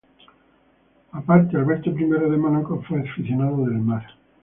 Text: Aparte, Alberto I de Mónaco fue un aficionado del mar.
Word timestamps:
Aparte, 1.11 1.55
Alberto 1.55 1.91
I 1.91 1.93
de 1.93 2.35
Mónaco 2.35 2.81
fue 2.87 2.97
un 3.01 3.07
aficionado 3.07 3.65
del 3.65 3.77
mar. 3.77 4.03